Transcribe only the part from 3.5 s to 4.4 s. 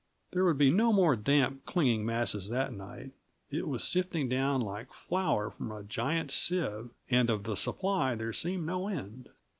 it was sifting